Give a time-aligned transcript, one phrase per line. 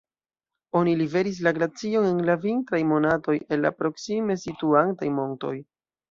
[0.77, 5.53] Oni liveris la glacion en la vintraj monatoj el la proksime situantaj montoj.